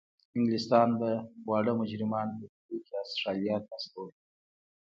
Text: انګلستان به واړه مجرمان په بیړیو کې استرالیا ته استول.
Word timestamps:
انګلستان 0.37 0.89
به 0.99 1.09
واړه 1.47 1.71
مجرمان 1.81 2.27
په 2.37 2.45
بیړیو 2.57 2.79
کې 2.85 2.93
استرالیا 3.03 3.55
ته 3.65 3.71
استول. 3.79 4.09